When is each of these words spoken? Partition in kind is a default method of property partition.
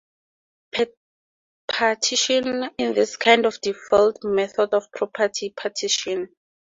Partition 1.67 2.71
in 2.79 2.95
kind 3.19 3.45
is 3.45 3.57
a 3.57 3.61
default 3.61 4.23
method 4.23 4.73
of 4.73 4.91
property 4.91 5.53
partition. 5.55 6.29